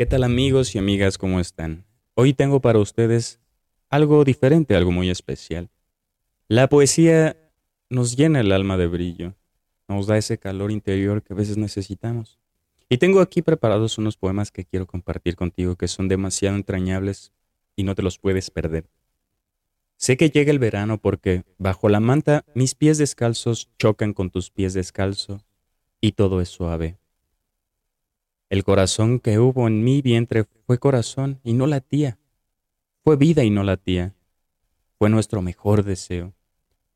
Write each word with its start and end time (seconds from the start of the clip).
¿Qué 0.00 0.06
tal 0.06 0.24
amigos 0.24 0.74
y 0.74 0.78
amigas? 0.78 1.18
¿Cómo 1.18 1.40
están? 1.40 1.84
Hoy 2.14 2.32
tengo 2.32 2.62
para 2.62 2.78
ustedes 2.78 3.38
algo 3.90 4.24
diferente, 4.24 4.74
algo 4.74 4.92
muy 4.92 5.10
especial. 5.10 5.68
La 6.48 6.70
poesía 6.70 7.36
nos 7.90 8.16
llena 8.16 8.40
el 8.40 8.50
alma 8.52 8.78
de 8.78 8.86
brillo, 8.86 9.34
nos 9.88 10.06
da 10.06 10.16
ese 10.16 10.38
calor 10.38 10.70
interior 10.70 11.22
que 11.22 11.34
a 11.34 11.36
veces 11.36 11.58
necesitamos. 11.58 12.38
Y 12.88 12.96
tengo 12.96 13.20
aquí 13.20 13.42
preparados 13.42 13.98
unos 13.98 14.16
poemas 14.16 14.50
que 14.50 14.64
quiero 14.64 14.86
compartir 14.86 15.36
contigo 15.36 15.76
que 15.76 15.86
son 15.86 16.08
demasiado 16.08 16.56
entrañables 16.56 17.34
y 17.76 17.82
no 17.82 17.94
te 17.94 18.00
los 18.00 18.18
puedes 18.18 18.50
perder. 18.50 18.88
Sé 19.98 20.16
que 20.16 20.30
llega 20.30 20.50
el 20.50 20.58
verano 20.58 20.96
porque 20.96 21.44
bajo 21.58 21.90
la 21.90 22.00
manta 22.00 22.46
mis 22.54 22.74
pies 22.74 22.96
descalzos 22.96 23.68
chocan 23.78 24.14
con 24.14 24.30
tus 24.30 24.48
pies 24.48 24.72
descalzos 24.72 25.44
y 26.00 26.12
todo 26.12 26.40
es 26.40 26.48
suave. 26.48 26.99
El 28.50 28.64
corazón 28.64 29.20
que 29.20 29.38
hubo 29.38 29.68
en 29.68 29.84
mi 29.84 30.02
vientre 30.02 30.44
fue 30.66 30.78
corazón 30.78 31.38
y 31.44 31.52
no 31.52 31.68
latía. 31.68 32.18
Fue 33.04 33.14
vida 33.14 33.44
y 33.44 33.50
no 33.50 33.62
latía. 33.62 34.16
Fue 34.98 35.08
nuestro 35.08 35.40
mejor 35.40 35.84
deseo. 35.84 36.34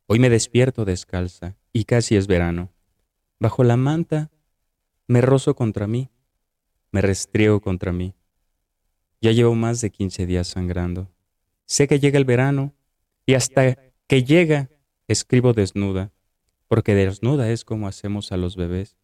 Hoy 0.07 0.19
me 0.19 0.31
despierto 0.31 0.85
descalza 0.85 1.55
y 1.73 1.85
casi 1.85 2.17
es 2.17 2.27
verano. 2.27 2.73
Bajo 3.39 3.63
la 3.63 3.77
manta 3.77 4.33
me 5.07 5.21
rozo 5.21 5.55
contra 5.55 5.87
mí, 5.87 6.11
me 6.91 7.01
restriego 7.01 7.61
contra 7.61 7.93
mí. 7.93 8.15
Ya 9.21 9.31
llevo 9.31 9.55
más 9.55 9.81
de 9.81 9.91
quince 9.91 10.27
días 10.27 10.49
sangrando. 10.49 11.09
Sé 11.67 11.87
que 11.87 12.01
llega 12.01 12.19
el 12.19 12.25
verano 12.25 12.75
y 13.27 13.35
hasta 13.35 13.77
que 14.09 14.25
llega 14.25 14.71
escribo 15.07 15.53
desnuda, 15.53 16.11
porque 16.67 16.97
desnuda 16.97 17.49
es 17.49 17.65
como 17.65 17.87
hacemos 17.87 18.33
a 18.33 18.37
los 18.39 18.57
bebés. 18.57 18.97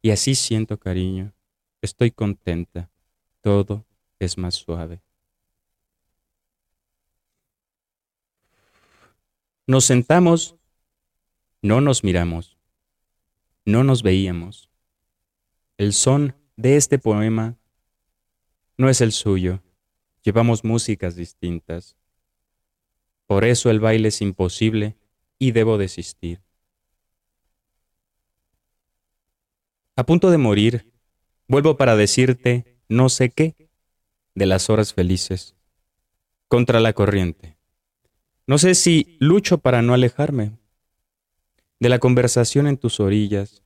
Y 0.00 0.10
así 0.10 0.36
siento 0.36 0.78
cariño 0.78 1.34
Estoy 1.82 2.12
contenta. 2.12 2.90
Todo 3.40 3.84
es 4.20 4.38
más 4.38 4.54
suave. 4.54 5.02
Nos 9.66 9.84
sentamos, 9.84 10.56
no 11.60 11.80
nos 11.80 12.04
miramos, 12.04 12.56
no 13.64 13.82
nos 13.82 14.02
veíamos. 14.02 14.70
El 15.76 15.92
son 15.92 16.36
de 16.56 16.76
este 16.76 16.98
poema 16.98 17.56
no 18.76 18.88
es 18.88 19.00
el 19.00 19.10
suyo. 19.10 19.60
Llevamos 20.22 20.62
músicas 20.64 21.16
distintas. 21.16 21.96
Por 23.26 23.44
eso 23.44 23.70
el 23.70 23.80
baile 23.80 24.08
es 24.08 24.20
imposible 24.20 24.96
y 25.38 25.50
debo 25.50 25.78
desistir. 25.78 26.42
A 29.96 30.04
punto 30.04 30.30
de 30.30 30.38
morir, 30.38 30.91
Vuelvo 31.52 31.76
para 31.76 31.96
decirte 31.96 32.64
no 32.88 33.10
sé 33.10 33.28
qué 33.28 33.54
de 34.34 34.46
las 34.46 34.70
horas 34.70 34.94
felices, 34.94 35.54
contra 36.48 36.80
la 36.80 36.94
corriente. 36.94 37.58
No 38.46 38.56
sé 38.56 38.74
si 38.74 39.18
lucho 39.20 39.58
para 39.58 39.82
no 39.82 39.92
alejarme 39.92 40.52
de 41.78 41.90
la 41.90 41.98
conversación 41.98 42.66
en 42.66 42.78
tus 42.78 43.00
orillas 43.00 43.62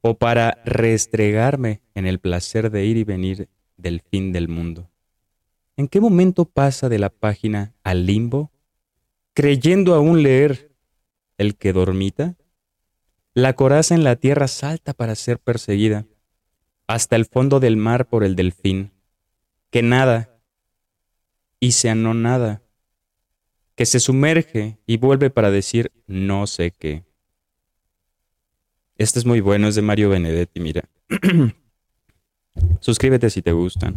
o 0.00 0.16
para 0.16 0.62
reestregarme 0.64 1.82
en 1.94 2.06
el 2.06 2.20
placer 2.20 2.70
de 2.70 2.86
ir 2.86 2.96
y 2.96 3.04
venir 3.04 3.50
del 3.76 4.00
fin 4.00 4.32
del 4.32 4.48
mundo. 4.48 4.88
¿En 5.76 5.88
qué 5.88 6.00
momento 6.00 6.46
pasa 6.46 6.88
de 6.88 6.98
la 6.98 7.10
página 7.10 7.74
al 7.82 8.06
limbo, 8.06 8.50
creyendo 9.34 9.94
aún 9.94 10.22
leer 10.22 10.72
el 11.36 11.54
que 11.56 11.74
dormita? 11.74 12.36
La 13.34 13.52
coraza 13.52 13.94
en 13.94 14.04
la 14.04 14.16
tierra 14.16 14.48
salta 14.48 14.94
para 14.94 15.14
ser 15.16 15.38
perseguida 15.38 16.06
hasta 16.86 17.16
el 17.16 17.26
fondo 17.26 17.60
del 17.60 17.76
mar 17.76 18.06
por 18.06 18.24
el 18.24 18.36
delfín, 18.36 18.92
que 19.70 19.82
nada 19.82 20.40
y 21.60 21.72
se 21.72 21.94
nada, 21.94 22.62
que 23.74 23.86
se 23.86 24.00
sumerge 24.00 24.78
y 24.86 24.98
vuelve 24.98 25.30
para 25.30 25.50
decir 25.50 25.92
no 26.06 26.46
sé 26.46 26.70
qué. 26.70 27.04
Este 28.96 29.18
es 29.18 29.26
muy 29.26 29.40
bueno, 29.40 29.68
es 29.68 29.74
de 29.74 29.82
Mario 29.82 30.10
Benedetti, 30.10 30.60
mira. 30.60 30.88
Suscríbete 32.80 33.30
si 33.30 33.42
te 33.42 33.52
gustan. 33.52 33.96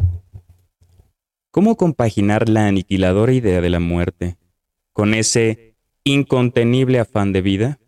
¿Cómo 1.52 1.76
compaginar 1.76 2.50
la 2.50 2.68
aniquiladora 2.68 3.34
idea 3.34 3.62
de 3.62 3.70
la 3.70 3.80
muerte 3.80 4.38
con 4.94 5.14
ese 5.14 5.76
incontenible 6.04 7.00
afán 7.00 7.34
de 7.34 7.42
vida? 7.42 7.80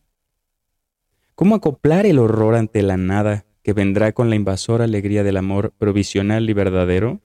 ¿Cómo 1.36 1.56
acoplar 1.56 2.06
el 2.06 2.20
horror 2.20 2.56
ante 2.56 2.82
la 2.82 2.98
nada 2.98 3.46
que 3.70 3.74
vendrá 3.74 4.14
con 4.14 4.32
la 4.32 4.36
invasora 4.36 4.86
alegría 4.86 5.22
del 5.22 5.38
amor 5.38 5.74
provisional 5.78 6.50
y 6.50 6.54
verdadero? 6.54 7.22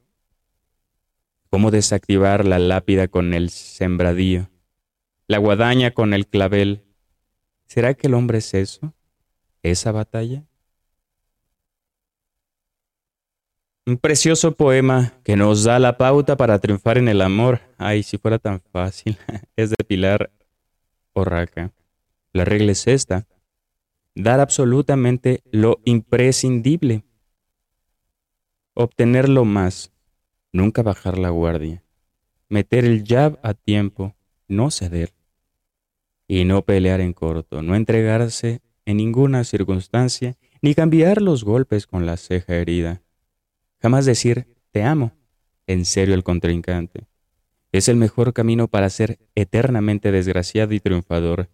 ¿Cómo 1.48 1.70
desactivar 1.70 2.44
la 2.44 2.58
lápida 2.58 3.08
con 3.08 3.32
el 3.32 3.48
sembradío? 3.48 4.50
La 5.26 5.38
guadaña 5.38 5.92
con 5.92 6.12
el 6.12 6.26
clavel. 6.26 6.84
¿Será 7.64 7.94
que 7.94 8.08
el 8.08 8.14
hombre 8.14 8.38
es 8.38 8.52
eso? 8.52 8.92
¿Esa 9.62 9.90
batalla? 9.90 10.44
Un 13.86 13.96
precioso 13.96 14.54
poema 14.54 15.14
que 15.24 15.36
nos 15.36 15.64
da 15.64 15.78
la 15.78 15.96
pauta 15.96 16.36
para 16.36 16.58
triunfar 16.58 16.98
en 16.98 17.08
el 17.08 17.22
amor. 17.22 17.62
Ay, 17.78 18.02
si 18.02 18.18
fuera 18.18 18.38
tan 18.38 18.60
fácil. 18.60 19.16
es 19.56 19.70
de 19.70 19.82
Pilar 19.82 20.30
Orraca. 21.14 21.72
La 22.34 22.44
regla 22.44 22.72
es 22.72 22.86
esta 22.86 23.26
dar 24.14 24.40
absolutamente 24.40 25.42
lo 25.50 25.80
imprescindible, 25.84 27.04
obtener 28.74 29.28
lo 29.28 29.44
más, 29.44 29.92
nunca 30.52 30.82
bajar 30.82 31.18
la 31.18 31.30
guardia, 31.30 31.82
meter 32.48 32.84
el 32.84 33.04
jab 33.04 33.38
a 33.42 33.54
tiempo, 33.54 34.14
no 34.48 34.70
ceder 34.70 35.12
y 36.28 36.44
no 36.44 36.62
pelear 36.62 37.00
en 37.00 37.12
corto, 37.12 37.62
no 37.62 37.74
entregarse 37.74 38.60
en 38.86 38.98
ninguna 38.98 39.44
circunstancia, 39.44 40.36
ni 40.60 40.74
cambiar 40.74 41.20
los 41.20 41.44
golpes 41.44 41.86
con 41.86 42.06
la 42.06 42.16
ceja 42.16 42.54
herida. 42.54 43.02
Jamás 43.80 44.06
decir 44.06 44.46
te 44.70 44.82
amo 44.82 45.12
en 45.66 45.84
serio 45.84 46.14
al 46.14 46.24
contrincante. 46.24 47.06
Es 47.72 47.88
el 47.88 47.96
mejor 47.96 48.32
camino 48.32 48.68
para 48.68 48.88
ser 48.90 49.18
eternamente 49.34 50.12
desgraciado 50.12 50.74
y 50.74 50.80
triunfador, 50.80 51.48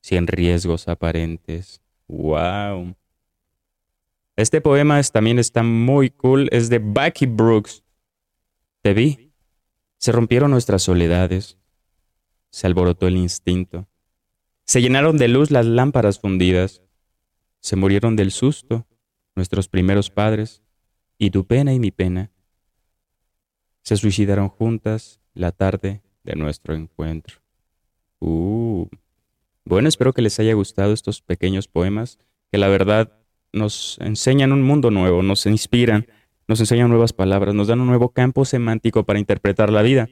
sin 0.00 0.26
riesgos 0.26 0.88
aparentes. 0.88 1.82
Wow. 2.10 2.96
Este 4.34 4.60
poema 4.60 5.00
también 5.04 5.38
está 5.38 5.62
muy 5.62 6.10
cool. 6.10 6.48
Es 6.50 6.68
de 6.68 6.80
Bucky 6.80 7.26
Brooks. 7.26 7.84
Te 8.82 8.94
vi. 8.94 9.32
Se 9.98 10.10
rompieron 10.10 10.50
nuestras 10.50 10.82
soledades. 10.82 11.56
Se 12.50 12.66
alborotó 12.66 13.06
el 13.06 13.16
instinto. 13.16 13.86
Se 14.64 14.82
llenaron 14.82 15.18
de 15.18 15.28
luz 15.28 15.52
las 15.52 15.66
lámparas 15.66 16.18
fundidas. 16.18 16.82
Se 17.60 17.76
murieron 17.76 18.16
del 18.16 18.32
susto 18.32 18.88
nuestros 19.36 19.68
primeros 19.68 20.10
padres. 20.10 20.62
Y 21.16 21.30
tu 21.30 21.46
pena 21.46 21.72
y 21.74 21.78
mi 21.78 21.92
pena. 21.92 22.32
Se 23.82 23.96
suicidaron 23.96 24.48
juntas 24.48 25.20
la 25.32 25.52
tarde 25.52 26.02
de 26.24 26.34
nuestro 26.34 26.74
encuentro. 26.74 27.36
Uh. 28.18 28.88
Bueno, 29.64 29.88
espero 29.88 30.12
que 30.12 30.22
les 30.22 30.38
haya 30.40 30.54
gustado 30.54 30.92
estos 30.92 31.22
pequeños 31.22 31.68
poemas 31.68 32.18
que 32.50 32.58
la 32.58 32.68
verdad 32.68 33.12
nos 33.52 33.98
enseñan 34.00 34.52
un 34.52 34.62
mundo 34.62 34.90
nuevo, 34.90 35.22
nos 35.22 35.46
inspiran, 35.46 36.06
nos 36.48 36.60
enseñan 36.60 36.88
nuevas 36.88 37.12
palabras, 37.12 37.54
nos 37.54 37.68
dan 37.68 37.80
un 37.80 37.86
nuevo 37.86 38.10
campo 38.10 38.44
semántico 38.44 39.04
para 39.04 39.18
interpretar 39.18 39.70
la 39.70 39.82
vida, 39.82 40.08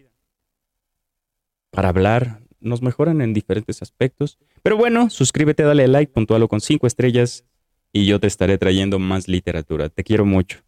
para 1.71 1.89
hablar, 1.89 2.41
nos 2.61 2.83
mejoran 2.83 3.21
en 3.21 3.35
diferentes 3.35 3.83
aspectos. 3.83 4.39
Pero 4.63 4.77
bueno, 4.77 5.11
suscríbete, 5.11 5.63
dale 5.63 5.89
like, 5.89 6.13
puntualo 6.13 6.49
con 6.49 6.61
cinco 6.61 6.87
estrellas 6.87 7.45
y 7.93 8.07
yo 8.07 8.21
te 8.21 8.27
estaré 8.27 8.59
trayendo 8.59 8.99
más 8.99 9.29
literatura. 9.29 9.89
Te 9.89 10.05
quiero 10.05 10.25
mucho. 10.25 10.61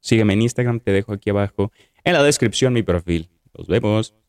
Sígueme 0.00 0.34
en 0.34 0.42
Instagram, 0.42 0.80
te 0.80 0.92
dejo 0.92 1.12
aquí 1.12 1.30
abajo 1.30 1.72
en 2.04 2.12
la 2.12 2.22
descripción 2.22 2.72
mi 2.72 2.82
perfil. 2.82 3.28
Nos 3.56 3.66
vemos. 3.66 4.18